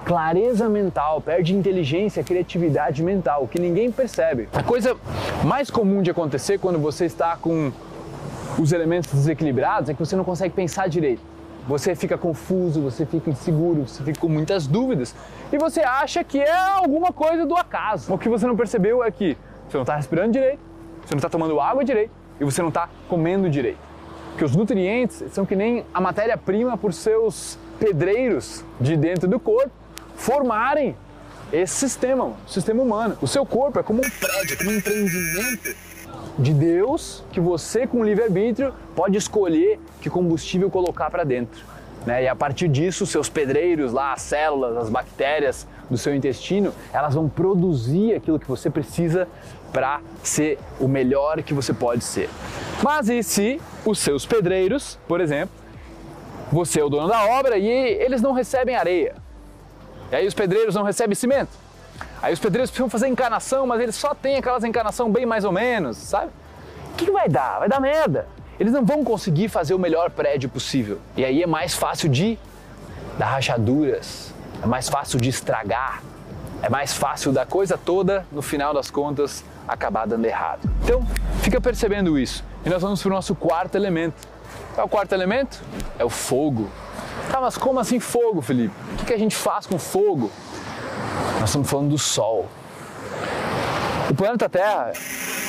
clareza 0.05 0.69
mental, 0.69 1.19
perde 1.19 1.53
inteligência, 1.53 2.23
criatividade 2.23 3.03
mental, 3.03 3.47
que 3.47 3.59
ninguém 3.59 3.91
percebe. 3.91 4.47
A 4.53 4.63
coisa 4.63 4.95
mais 5.43 5.69
comum 5.69 6.01
de 6.01 6.09
acontecer 6.09 6.57
quando 6.59 6.79
você 6.79 7.05
está 7.05 7.35
com 7.35 7.71
os 8.57 8.71
elementos 8.71 9.11
desequilibrados 9.11 9.89
é 9.89 9.93
que 9.93 9.99
você 9.99 10.15
não 10.15 10.23
consegue 10.23 10.53
pensar 10.53 10.87
direito. 10.87 11.21
Você 11.67 11.95
fica 11.95 12.17
confuso, 12.17 12.81
você 12.81 13.05
fica 13.05 13.29
inseguro, 13.29 13.85
você 13.85 14.01
fica 14.01 14.19
com 14.19 14.29
muitas 14.29 14.65
dúvidas 14.65 15.13
e 15.51 15.57
você 15.57 15.81
acha 15.81 16.23
que 16.23 16.39
é 16.39 16.55
alguma 16.55 17.11
coisa 17.11 17.45
do 17.45 17.55
acaso. 17.55 18.13
O 18.13 18.17
que 18.17 18.29
você 18.29 18.47
não 18.47 18.55
percebeu 18.55 19.03
é 19.03 19.11
que 19.11 19.37
você 19.67 19.75
não 19.75 19.83
está 19.83 19.97
respirando 19.97 20.31
direito, 20.31 20.59
você 21.05 21.13
não 21.13 21.19
está 21.19 21.29
tomando 21.29 21.59
água 21.59 21.83
direito 21.83 22.11
e 22.39 22.45
você 22.45 22.61
não 22.61 22.69
está 22.69 22.89
comendo 23.09 23.49
direito. 23.49 23.79
Porque 24.29 24.45
os 24.45 24.55
nutrientes 24.55 25.23
são 25.31 25.45
que 25.45 25.55
nem 25.55 25.83
a 25.93 25.99
matéria-prima 25.99 26.77
por 26.77 26.93
seus 26.93 27.59
pedreiros 27.79 28.63
de 28.79 28.95
dentro 28.95 29.27
do 29.27 29.39
corpo 29.39 29.71
formarem 30.15 30.95
esse 31.51 31.73
sistema, 31.73 32.25
o 32.25 32.35
sistema 32.47 32.81
humano. 32.81 33.17
O 33.21 33.27
seu 33.27 33.45
corpo 33.45 33.79
é 33.79 33.83
como 33.83 33.99
um 33.99 34.09
prédio, 34.09 34.57
como 34.57 34.71
um 34.71 34.73
empreendimento 34.75 35.75
de 36.37 36.53
Deus 36.53 37.23
que 37.31 37.39
você, 37.39 37.87
com 37.87 38.03
livre-arbítrio, 38.03 38.73
pode 38.95 39.17
escolher 39.17 39.79
que 40.01 40.09
combustível 40.09 40.69
colocar 40.69 41.09
para 41.09 41.23
dentro. 41.23 41.63
Né? 42.05 42.23
E 42.23 42.27
a 42.27 42.35
partir 42.35 42.67
disso, 42.67 43.05
seus 43.05 43.27
pedreiros 43.27 43.91
lá, 43.91 44.13
as 44.13 44.21
células, 44.21 44.77
as 44.77 44.89
bactérias 44.89 45.67
do 45.89 45.97
seu 45.97 46.15
intestino, 46.15 46.73
elas 46.93 47.15
vão 47.15 47.27
produzir 47.27 48.13
aquilo 48.13 48.39
que 48.39 48.47
você 48.47 48.69
precisa 48.69 49.27
para 49.73 49.99
ser 50.23 50.57
o 50.79 50.87
melhor 50.87 51.41
que 51.43 51.53
você 51.53 51.73
pode 51.73 52.03
ser. 52.03 52.29
Mas 52.81 53.09
e 53.09 53.21
se 53.23 53.59
os 53.85 53.99
seus 53.99 54.25
pedreiros, 54.25 54.97
por 55.07 55.19
exemplo, 55.19 55.53
você 56.51 56.79
é 56.79 56.83
o 56.83 56.89
dono 56.89 57.07
da 57.07 57.25
obra 57.25 57.57
e 57.57 57.67
eles 57.67 58.21
não 58.21 58.31
recebem 58.31 58.75
areia? 58.75 59.15
E 60.11 60.15
aí 60.15 60.27
os 60.27 60.33
pedreiros 60.33 60.75
não 60.75 60.83
recebem 60.83 61.15
cimento? 61.15 61.66
Aí 62.21 62.33
os 62.33 62.39
pedreiros 62.39 62.69
precisam 62.69 62.89
fazer 62.89 63.07
encanação, 63.07 63.67
mas 63.67 63.79
eles 63.79 63.95
só 63.95 64.13
têm 64.13 64.37
aquelas 64.37 64.63
encanação 64.63 65.11
bem 65.11 65.25
mais 65.25 65.43
ou 65.45 65.51
menos, 65.51 65.97
sabe? 65.97 66.31
O 66.93 66.95
que, 66.95 67.05
que 67.05 67.11
vai 67.11 67.29
dar? 67.29 67.59
Vai 67.59 67.69
dar 67.69 67.79
merda. 67.79 68.27
Eles 68.59 68.73
não 68.73 68.83
vão 68.83 69.03
conseguir 69.03 69.49
fazer 69.49 69.73
o 69.75 69.79
melhor 69.79 70.09
prédio 70.09 70.49
possível. 70.49 70.99
E 71.15 71.23
aí 71.23 71.43
é 71.43 71.47
mais 71.47 71.75
fácil 71.75 72.09
de 72.09 72.39
dar 73.17 73.27
rachaduras, 73.27 74.33
é 74.63 74.65
mais 74.65 74.89
fácil 74.89 75.19
de 75.19 75.29
estragar, 75.29 76.01
é 76.61 76.69
mais 76.69 76.93
fácil 76.93 77.31
da 77.31 77.45
coisa 77.45 77.77
toda, 77.77 78.25
no 78.31 78.41
final 78.41 78.73
das 78.73 78.89
contas, 78.89 79.43
acabar 79.67 80.07
dando 80.07 80.25
errado. 80.25 80.67
Então, 80.83 81.05
fica 81.41 81.61
percebendo 81.61 82.17
isso. 82.17 82.43
E 82.65 82.69
nós 82.69 82.81
vamos 82.81 83.01
para 83.01 83.09
o 83.09 83.13
nosso 83.13 83.35
quarto 83.35 83.75
elemento. 83.75 84.27
Qual 84.73 84.83
é 84.83 84.85
o 84.85 84.89
quarto 84.89 85.13
elemento? 85.13 85.61
É 85.99 86.05
o 86.05 86.09
fogo. 86.09 86.69
Tá, 87.31 87.39
mas 87.41 87.57
como 87.57 87.79
assim 87.79 87.99
fogo, 87.99 88.41
Felipe? 88.41 88.73
O 89.01 89.05
que 89.05 89.13
a 89.13 89.19
gente 89.19 89.35
faz 89.35 89.67
com 89.67 89.77
fogo? 89.77 90.31
Nós 91.47 91.51
estamos 91.51 91.69
falando 91.69 91.89
do 91.91 91.97
Sol. 91.97 92.45
O 94.09 94.13
planeta 94.13 94.49
Terra 94.49 94.91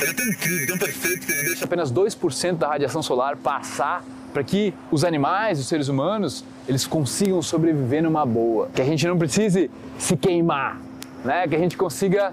ele 0.00 0.10
é 0.12 0.14
tão 0.14 0.24
incrível, 0.26 0.66
tão 0.68 0.78
perfeito 0.78 1.26
que 1.26 1.32
ele 1.32 1.42
deixa 1.48 1.64
apenas 1.64 1.92
2% 1.92 2.56
da 2.56 2.68
radiação 2.68 3.02
solar 3.02 3.36
passar 3.36 4.04
para 4.32 4.44
que 4.44 4.72
os 4.92 5.02
animais, 5.02 5.58
os 5.58 5.66
seres 5.66 5.88
humanos, 5.88 6.44
eles 6.68 6.86
consigam 6.86 7.42
sobreviver 7.42 8.00
numa 8.00 8.24
boa. 8.24 8.68
Que 8.72 8.80
a 8.80 8.84
gente 8.84 9.08
não 9.08 9.18
precise 9.18 9.68
se 9.98 10.16
queimar, 10.16 10.80
né? 11.24 11.48
Que 11.48 11.56
a 11.56 11.58
gente 11.58 11.76
consiga 11.76 12.32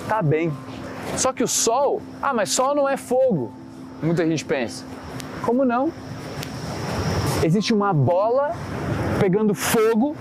estar 0.00 0.16
tá 0.16 0.20
bem. 0.20 0.52
Só 1.16 1.32
que 1.32 1.44
o 1.44 1.46
Sol, 1.46 2.02
ah, 2.20 2.34
mas 2.34 2.50
Sol 2.50 2.74
não 2.74 2.88
é 2.88 2.96
fogo. 2.96 3.52
Muita 4.02 4.26
gente 4.26 4.44
pensa. 4.44 4.84
Como 5.42 5.64
não? 5.64 5.92
Existe 7.44 7.72
uma 7.72 7.92
bola 7.92 8.56
pegando 9.20 9.54
fogo 9.54 10.16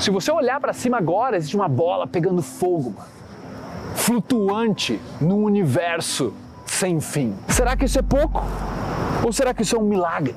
se 0.00 0.10
você 0.10 0.32
olhar 0.32 0.58
para 0.58 0.72
cima 0.72 0.96
agora, 0.96 1.36
existe 1.36 1.54
uma 1.54 1.68
bola 1.68 2.06
pegando 2.06 2.40
fogo, 2.40 2.94
flutuante 3.94 4.98
no 5.20 5.36
universo 5.36 6.32
sem 6.64 7.00
fim. 7.00 7.34
Será 7.48 7.76
que 7.76 7.84
isso 7.84 7.98
é 7.98 8.02
pouco? 8.02 8.42
Ou 9.22 9.30
será 9.30 9.52
que 9.52 9.62
isso 9.62 9.76
é 9.76 9.78
um 9.78 9.84
milagre? 9.84 10.34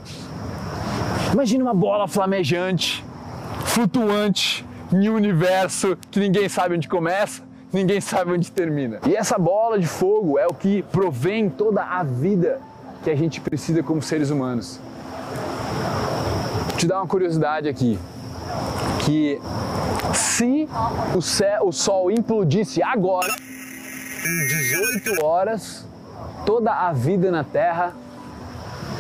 Imagine 1.31 1.63
uma 1.63 1.73
bola 1.73 2.09
flamejante, 2.09 3.05
flutuante, 3.63 4.65
em 4.91 5.09
um 5.09 5.15
universo 5.15 5.97
que 6.11 6.19
ninguém 6.19 6.49
sabe 6.49 6.75
onde 6.75 6.89
começa, 6.89 7.41
ninguém 7.71 8.01
sabe 8.01 8.33
onde 8.33 8.51
termina. 8.51 8.99
E 9.07 9.15
essa 9.15 9.37
bola 9.37 9.79
de 9.79 9.87
fogo 9.87 10.37
é 10.37 10.45
o 10.45 10.53
que 10.53 10.83
provém 10.91 11.49
toda 11.49 11.81
a 11.83 12.03
vida 12.03 12.59
que 13.01 13.09
a 13.09 13.15
gente 13.15 13.39
precisa 13.39 13.81
como 13.81 14.01
seres 14.01 14.29
humanos. 14.29 14.77
Vou 16.67 16.77
te 16.77 16.85
dar 16.85 16.97
uma 16.97 17.07
curiosidade 17.07 17.69
aqui 17.69 17.97
que 19.05 19.41
se 20.13 20.67
o, 21.15 21.21
céu, 21.21 21.67
o 21.67 21.71
Sol 21.71 22.11
implodisse 22.11 22.81
agora, 22.81 23.33
em 24.25 24.47
18 24.47 25.25
horas, 25.25 25.85
toda 26.45 26.71
a 26.71 26.91
vida 26.93 27.31
na 27.31 27.43
Terra 27.43 27.93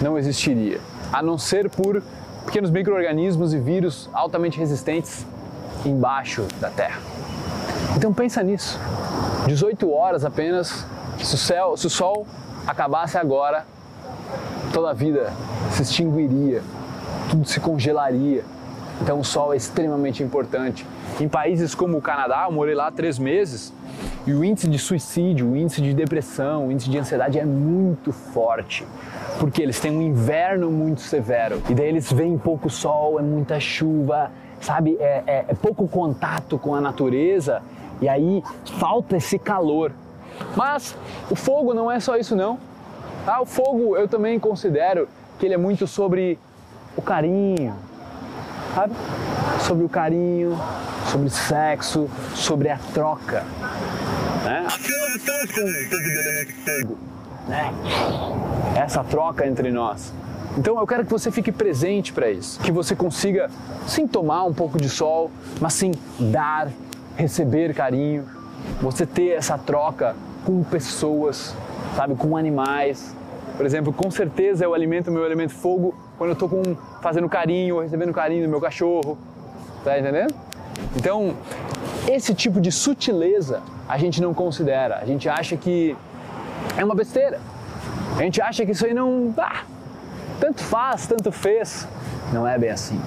não 0.01 0.17
existiria, 0.17 0.79
a 1.11 1.21
não 1.21 1.37
ser 1.37 1.69
por 1.69 2.01
pequenos 2.45 2.69
micro-organismos 2.69 3.53
e 3.53 3.59
vírus 3.59 4.09
altamente 4.13 4.59
resistentes 4.59 5.25
embaixo 5.85 6.45
da 6.59 6.69
Terra. 6.69 6.99
Então 7.95 8.13
pensa 8.13 8.41
nisso. 8.43 8.79
18 9.47 9.91
horas 9.91 10.25
apenas, 10.25 10.85
se 11.19 11.35
o, 11.35 11.37
céu, 11.37 11.77
se 11.77 11.87
o 11.87 11.89
Sol 11.89 12.25
acabasse 12.65 13.17
agora, 13.17 13.65
toda 14.73 14.89
a 14.89 14.93
vida 14.93 15.31
se 15.71 15.83
extinguiria, 15.83 16.61
tudo 17.29 17.47
se 17.47 17.59
congelaria. 17.59 18.43
Então 19.01 19.19
o 19.19 19.23
sol 19.23 19.53
é 19.53 19.57
extremamente 19.57 20.23
importante. 20.23 20.85
Em 21.19 21.27
países 21.27 21.75
como 21.75 21.97
o 21.97 22.01
Canadá, 22.01 22.45
eu 22.47 22.51
morei 22.51 22.75
lá 22.75 22.91
três 22.91 23.19
meses, 23.19 23.73
e 24.25 24.33
o 24.33 24.43
índice 24.43 24.67
de 24.69 24.79
suicídio, 24.79 25.51
o 25.51 25.57
índice 25.57 25.81
de 25.81 25.93
depressão, 25.93 26.67
o 26.67 26.71
índice 26.71 26.89
de 26.89 26.97
ansiedade 26.97 27.37
é 27.37 27.45
muito 27.45 28.13
forte. 28.13 28.87
Porque 29.39 29.61
eles 29.61 29.79
têm 29.79 29.91
um 29.91 30.01
inverno 30.01 30.71
muito 30.71 31.01
severo. 31.01 31.61
E 31.69 31.73
daí 31.73 31.87
eles 31.87 32.11
veem 32.11 32.37
pouco 32.37 32.69
sol, 32.69 33.19
é 33.19 33.21
muita 33.21 33.59
chuva, 33.59 34.31
sabe? 34.61 34.95
É, 34.99 35.23
é, 35.27 35.45
é 35.49 35.53
pouco 35.53 35.87
contato 35.87 36.57
com 36.57 36.73
a 36.73 36.79
natureza. 36.79 37.61
E 38.01 38.07
aí 38.07 38.41
falta 38.79 39.17
esse 39.17 39.37
calor. 39.37 39.91
Mas 40.55 40.95
o 41.29 41.35
fogo 41.35 41.73
não 41.73 41.91
é 41.91 41.99
só 41.99 42.15
isso 42.15 42.35
não. 42.35 42.57
Ah, 43.27 43.41
o 43.41 43.45
fogo 43.45 43.97
eu 43.97 44.07
também 44.07 44.39
considero 44.39 45.07
que 45.37 45.45
ele 45.45 45.53
é 45.53 45.57
muito 45.57 45.85
sobre 45.85 46.39
o 46.95 47.01
carinho, 47.01 47.75
sabe? 48.73 48.93
Sobre 49.59 49.85
o 49.85 49.89
carinho, 49.89 50.57
sobre 51.11 51.29
sexo, 51.29 52.09
sobre 52.35 52.69
a 52.69 52.77
troca. 52.93 53.43
Né? 54.43 54.65
Né? 57.47 57.73
Essa 58.75 59.03
troca 59.03 59.45
entre 59.45 59.71
nós. 59.71 60.13
Então 60.57 60.79
eu 60.79 60.85
quero 60.85 61.03
que 61.03 61.11
você 61.11 61.31
fique 61.31 61.51
presente 61.51 62.13
para 62.13 62.29
isso, 62.29 62.59
que 62.59 62.71
você 62.71 62.95
consiga 62.95 63.49
sim 63.87 64.07
tomar 64.07 64.43
um 64.43 64.53
pouco 64.53 64.77
de 64.79 64.87
sol, 64.87 65.31
mas 65.59 65.73
sim 65.73 65.91
dar, 66.19 66.69
receber 67.15 67.73
carinho, 67.73 68.25
você 68.81 69.05
ter 69.05 69.29
essa 69.29 69.57
troca 69.57 70.15
com 70.45 70.63
pessoas, 70.63 71.55
sabe, 71.95 72.15
com 72.15 72.37
animais. 72.37 73.15
Por 73.57 73.65
exemplo, 73.65 73.91
com 73.91 74.11
certeza 74.11 74.63
eu 74.63 74.73
alimento 74.73 75.11
meu 75.11 75.25
elemento 75.25 75.53
fogo 75.53 75.95
quando 76.17 76.29
eu 76.29 76.33
estou 76.33 76.49
com, 76.49 76.75
fazendo 77.03 77.27
carinho, 77.27 77.81
recebendo 77.81 78.13
carinho 78.13 78.43
do 78.43 78.49
meu 78.49 78.61
cachorro, 78.61 79.17
tá 79.83 79.99
entendendo? 79.99 80.33
Então, 80.95 81.35
esse 82.07 82.33
tipo 82.33 82.59
de 82.59 82.71
sutileza 82.71 83.61
a 83.87 83.97
gente 83.97 84.21
não 84.21 84.33
considera, 84.33 84.99
a 84.99 85.05
gente 85.05 85.27
acha 85.27 85.57
que 85.57 85.95
é 86.77 86.83
uma 86.83 86.95
besteira. 86.95 87.39
A 88.17 88.21
gente 88.23 88.41
acha 88.41 88.65
que 88.65 88.71
isso 88.71 88.85
aí 88.85 88.93
não. 88.93 89.33
Ah, 89.37 89.63
tanto 90.39 90.63
faz, 90.63 91.05
tanto 91.05 91.31
fez. 91.31 91.87
Não 92.31 92.47
é 92.47 92.57
bem 92.57 92.69
assim. 92.69 92.99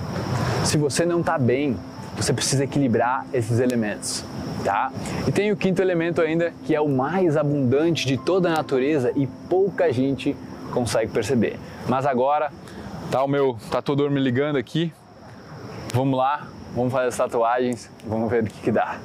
Se 0.64 0.76
você 0.76 1.06
não 1.06 1.20
está 1.20 1.38
bem, 1.38 1.76
você 2.16 2.32
precisa 2.32 2.64
equilibrar 2.64 3.24
esses 3.32 3.60
elementos. 3.60 4.24
Tá? 4.64 4.90
E 5.26 5.32
tem 5.32 5.52
o 5.52 5.56
quinto 5.56 5.80
elemento 5.80 6.20
ainda, 6.20 6.52
que 6.64 6.74
é 6.74 6.80
o 6.80 6.88
mais 6.88 7.36
abundante 7.36 8.06
de 8.06 8.16
toda 8.16 8.48
a 8.48 8.52
natureza 8.52 9.12
e 9.14 9.26
pouca 9.48 9.92
gente 9.92 10.36
consegue 10.72 11.12
perceber. 11.12 11.56
Mas 11.88 12.04
agora, 12.04 12.50
tá 13.10 13.22
o 13.22 13.28
meu 13.28 13.56
tatuador 13.70 14.10
me 14.10 14.20
ligando 14.20 14.56
aqui. 14.56 14.92
Vamos 15.92 16.18
lá, 16.18 16.46
vamos 16.74 16.92
fazer 16.92 17.08
as 17.08 17.16
tatuagens, 17.16 17.90
vamos 18.06 18.30
ver 18.30 18.42
o 18.42 18.46
que, 18.46 18.60
que 18.60 18.72
dá. 18.72 18.98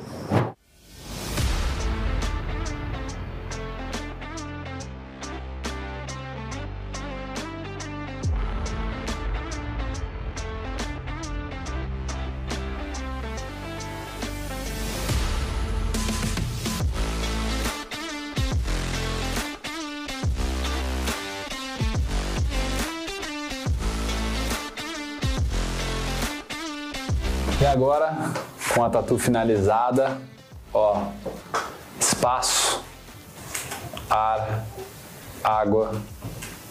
Agora, 27.81 28.15
com 28.75 28.83
a 28.83 28.89
tatu 28.91 29.17
finalizada, 29.17 30.20
ó, 30.72 31.07
espaço, 32.00 32.83
ar, 34.07 34.65
água, 35.44 35.91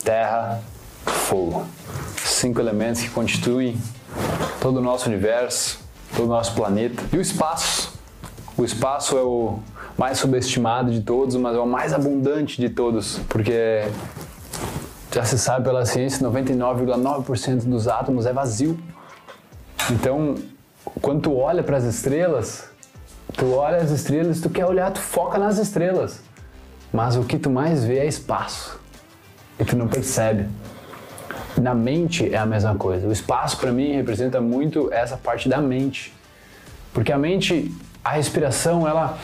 terra, 0.05 0.63
fogo. 1.05 1.67
Cinco 2.17 2.61
elementos 2.61 3.03
que 3.03 3.11
constituem 3.11 3.77
todo 4.61 4.77
o 4.77 4.81
nosso 4.81 5.09
universo, 5.09 5.81
todo 6.15 6.27
o 6.27 6.29
nosso 6.29 6.55
planeta. 6.55 7.03
E 7.13 7.17
o 7.17 7.21
espaço? 7.21 7.93
O 8.57 8.65
espaço 8.65 9.19
é 9.19 9.23
o 9.23 9.59
mais 9.99 10.17
subestimado 10.17 10.93
de 10.93 11.01
todos, 11.01 11.35
mas 11.35 11.57
é 11.57 11.59
o 11.59 11.67
mais 11.67 11.93
abundante 11.93 12.61
de 12.61 12.71
todos, 12.71 13.19
porque 13.29 13.83
já 15.13 15.25
se 15.25 15.37
sabe 15.37 15.65
pela 15.65 15.85
ciência, 15.85 16.25
99,9% 16.25 17.65
dos 17.65 17.89
átomos 17.89 18.27
é 18.27 18.33
vazio. 18.33 18.79
Então, 19.91 20.37
quando 21.01 21.23
tu 21.23 21.37
olha 21.37 21.63
para 21.63 21.77
as 21.77 21.85
estrelas, 21.85 22.69
tu 23.37 23.53
olha 23.55 23.79
as 23.79 23.91
estrelas, 23.91 24.41
tu 24.41 24.51
quer 24.51 24.67
olhar, 24.67 24.91
tu 24.91 25.01
foca 25.01 25.39
nas 25.39 25.59
estrelas. 25.59 26.21
Mas 26.93 27.17
o 27.17 27.25
que 27.25 27.39
tu 27.39 27.51
mais 27.51 27.85
vê 27.85 27.99
é 27.99 28.07
espaço. 28.07 28.81
E 29.59 29.65
tu 29.65 29.77
não 29.77 29.87
percebe. 29.87 30.49
Na 31.57 31.75
mente 31.75 32.33
é 32.33 32.39
a 32.39 32.47
mesma 32.47 32.75
coisa. 32.75 33.07
O 33.07 33.13
espaço 33.13 33.59
para 33.59 33.73
mim 33.73 33.93
representa 33.93 34.41
muito 34.41 34.93
essa 34.93 35.17
parte 35.17 35.49
da 35.49 35.61
mente. 35.61 36.13
Porque 36.93 37.13
a 37.13 37.19
mente, 37.19 37.73
a 38.05 38.13
respiração, 38.13 38.89
ela 38.89 39.19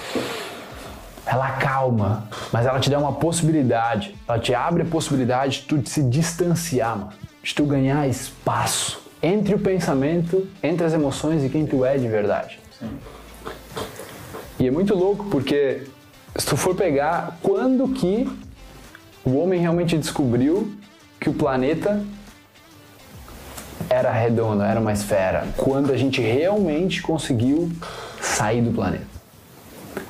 ela 1.25 1.51
calma, 1.53 2.29
mas 2.53 2.67
ela 2.67 2.79
te 2.79 2.89
dá 2.89 3.01
uma 3.01 3.13
possibilidade. 3.13 4.15
Ela 4.29 4.39
te 4.39 4.55
abre 4.55 4.83
a 4.83 4.87
possibilidade 4.87 5.63
de 5.63 5.67
tu 5.67 5.89
se 5.91 6.03
distanciar, 6.05 6.97
mano, 6.97 7.13
de 7.43 7.53
tu 7.53 7.65
ganhar 7.65 8.07
espaço 8.07 9.06
entre 9.27 9.57
o 9.57 9.59
pensamento, 9.59 10.47
entre 10.63 10.87
as 10.87 10.93
emoções 10.93 11.43
e 11.43 11.49
quem 11.49 11.67
tu 11.67 11.85
é 11.85 11.99
de 11.99 12.07
verdade. 12.07 12.61
E 14.57 14.69
é 14.69 14.71
muito 14.71 14.95
louco 14.95 15.25
porque 15.25 15.83
se 16.37 16.47
tu 16.47 16.57
for 16.57 16.77
pegar 16.77 17.37
quando 17.43 17.89
que 17.89 18.29
o 19.25 19.37
homem 19.39 19.61
realmente 19.61 19.99
descobriu 19.99 20.73
que 21.19 21.29
o 21.29 21.35
planeta 21.35 22.05
era 23.91 24.13
redondo, 24.13 24.63
era 24.63 24.79
uma 24.79 24.93
esfera, 24.93 25.49
quando 25.57 25.93
a 25.93 25.97
gente 25.97 26.21
realmente 26.21 27.03
conseguiu 27.03 27.69
sair 28.21 28.63
do 28.63 28.71
planeta. 28.71 29.16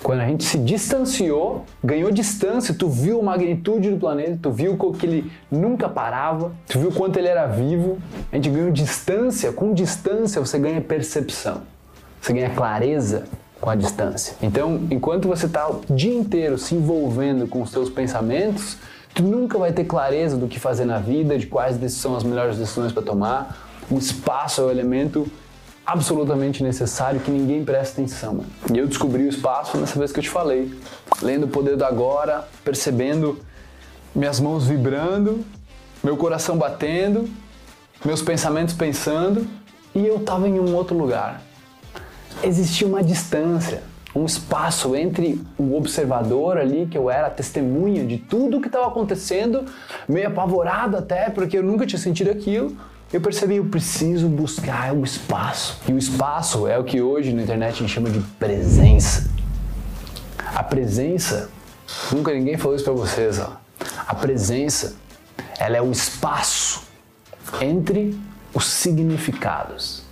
Quando 0.02 0.20
a 0.20 0.26
gente 0.26 0.44
se 0.44 0.58
distanciou, 0.58 1.64
ganhou 1.82 2.10
distância, 2.10 2.74
tu 2.74 2.88
viu 2.88 3.20
a 3.20 3.22
magnitude 3.22 3.90
do 3.90 3.96
planeta, 3.96 4.38
tu 4.42 4.50
viu 4.50 4.76
que 4.76 5.06
ele 5.06 5.32
nunca 5.50 5.88
parava, 5.88 6.52
tu 6.68 6.78
viu 6.78 6.92
quanto 6.92 7.18
ele 7.18 7.28
era 7.28 7.46
vivo, 7.46 7.98
a 8.30 8.36
gente 8.36 8.48
ganhou 8.48 8.70
distância, 8.70 9.52
com 9.52 9.72
distância 9.72 10.40
você 10.40 10.58
ganha 10.58 10.80
percepção, 10.80 11.62
você 12.20 12.32
ganha 12.32 12.50
clareza 12.50 13.24
com 13.60 13.70
a 13.70 13.74
distância. 13.74 14.36
Então, 14.42 14.82
enquanto 14.90 15.26
você 15.26 15.46
está 15.46 15.68
o 15.68 15.80
dia 15.90 16.14
inteiro 16.14 16.58
se 16.58 16.74
envolvendo 16.74 17.48
com 17.48 17.62
os 17.62 17.70
seus 17.70 17.90
pensamentos, 17.90 18.76
tu 19.14 19.22
nunca 19.22 19.58
vai 19.58 19.72
ter 19.72 19.84
clareza 19.84 20.36
do 20.36 20.46
que 20.46 20.60
fazer 20.60 20.84
na 20.84 20.98
vida, 20.98 21.38
de 21.38 21.46
quais 21.46 21.78
são 21.92 22.14
as 22.14 22.22
melhores 22.22 22.58
decisões 22.58 22.92
para 22.92 23.02
tomar. 23.02 23.66
O 23.90 23.98
espaço 23.98 24.60
é 24.60 24.64
o 24.64 24.70
elemento 24.70 25.26
absolutamente 25.86 26.62
necessário 26.62 27.20
que 27.20 27.30
ninguém 27.30 27.64
presta 27.64 28.00
atenção. 28.00 28.34
Mano. 28.34 28.46
E 28.74 28.78
eu 28.78 28.86
descobri 28.86 29.22
o 29.22 29.28
espaço 29.28 29.78
nessa 29.78 29.98
vez 29.98 30.10
que 30.10 30.18
eu 30.18 30.24
te 30.24 30.30
falei, 30.30 30.72
lendo 31.22 31.44
o 31.44 31.48
poder 31.48 31.76
do 31.76 31.84
agora, 31.84 32.46
percebendo 32.64 33.38
minhas 34.14 34.40
mãos 34.40 34.66
vibrando, 34.66 35.44
meu 36.02 36.16
coração 36.16 36.58
batendo, 36.58 37.28
meus 38.04 38.20
pensamentos 38.20 38.74
pensando, 38.74 39.46
e 39.94 40.06
eu 40.06 40.16
estava 40.16 40.48
em 40.48 40.58
um 40.58 40.74
outro 40.74 40.96
lugar. 40.96 41.40
Existia 42.42 42.86
uma 42.86 43.02
distância, 43.02 43.82
um 44.14 44.24
espaço 44.24 44.96
entre 44.96 45.40
o 45.58 45.76
observador 45.76 46.58
ali, 46.58 46.86
que 46.86 46.98
eu 46.98 47.10
era 47.10 47.30
testemunha 47.30 48.04
de 48.04 48.18
tudo 48.18 48.60
que 48.60 48.66
estava 48.66 48.86
acontecendo, 48.88 49.64
meio 50.08 50.28
apavorado 50.28 50.96
até, 50.96 51.30
porque 51.30 51.58
eu 51.58 51.62
nunca 51.62 51.86
tinha 51.86 51.98
sentido 51.98 52.30
aquilo, 52.30 52.76
eu 53.12 53.20
percebi, 53.20 53.56
eu 53.56 53.64
preciso 53.64 54.28
buscar 54.28 54.92
o 54.92 55.04
espaço. 55.04 55.78
E 55.88 55.92
o 55.92 55.98
espaço 55.98 56.66
é 56.66 56.76
o 56.76 56.84
que 56.84 57.00
hoje 57.00 57.32
na 57.32 57.42
internet 57.42 57.74
a 57.74 57.78
gente 57.78 57.92
chama 57.92 58.10
de 58.10 58.20
presença. 58.20 59.30
A 60.54 60.62
presença, 60.62 61.48
nunca 62.10 62.32
ninguém 62.32 62.56
falou 62.56 62.74
isso 62.74 62.84
para 62.84 62.94
vocês, 62.94 63.38
ó. 63.38 63.56
A 64.06 64.14
presença, 64.14 64.96
ela 65.58 65.76
é 65.76 65.82
o 65.82 65.92
espaço 65.92 66.82
entre 67.60 68.18
os 68.52 68.66
significados. 68.66 70.02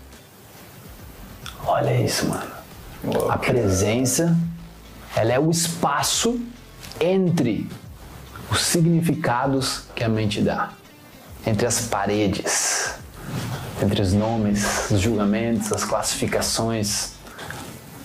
Olha 1.66 2.00
isso, 2.00 2.28
mano. 2.28 2.52
A 3.28 3.36
presença, 3.36 4.36
ela 5.16 5.32
é 5.32 5.38
o 5.38 5.50
espaço 5.50 6.40
entre 7.00 7.68
os 8.50 8.62
significados 8.62 9.82
que 9.96 10.04
a 10.04 10.08
mente 10.08 10.40
dá 10.40 10.70
entre 11.46 11.66
as 11.66 11.82
paredes, 11.82 12.83
entre 13.84 14.02
os 14.02 14.12
nomes, 14.12 14.90
os 14.90 15.00
julgamentos, 15.00 15.72
as 15.72 15.84
classificações, 15.84 17.12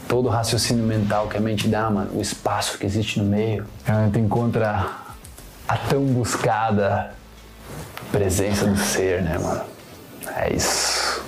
todo 0.08 0.28
o 0.28 0.30
raciocínio 0.30 0.84
mental 0.84 1.28
que 1.28 1.38
a 1.38 1.40
mente 1.40 1.68
dá, 1.68 1.90
mano, 1.90 2.12
o 2.14 2.22
espaço 2.22 2.78
que 2.78 2.86
existe 2.86 3.20
no 3.20 3.26
meio. 3.26 3.66
A 3.88 4.06
gente 4.06 4.20
encontra 4.20 4.88
a 5.68 5.78
tão 5.78 6.04
buscada 6.06 7.14
presença 8.12 8.66
do 8.66 8.78
ser, 8.78 9.22
né, 9.22 9.38
mano? 9.38 9.64
É 10.36 10.54
isso. 10.54 11.24